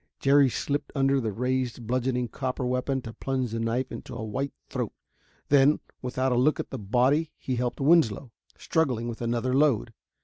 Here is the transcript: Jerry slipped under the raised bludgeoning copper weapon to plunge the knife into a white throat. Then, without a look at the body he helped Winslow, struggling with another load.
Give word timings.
Jerry 0.19 0.49
slipped 0.49 0.91
under 0.95 1.21
the 1.21 1.31
raised 1.31 1.85
bludgeoning 1.85 2.29
copper 2.29 2.65
weapon 2.65 3.03
to 3.03 3.13
plunge 3.13 3.51
the 3.51 3.59
knife 3.59 3.91
into 3.91 4.15
a 4.15 4.25
white 4.25 4.51
throat. 4.67 4.93
Then, 5.49 5.79
without 6.01 6.31
a 6.31 6.35
look 6.39 6.59
at 6.59 6.71
the 6.71 6.79
body 6.79 7.29
he 7.37 7.57
helped 7.57 7.79
Winslow, 7.79 8.31
struggling 8.57 9.07
with 9.07 9.21
another 9.21 9.53
load. 9.53 9.93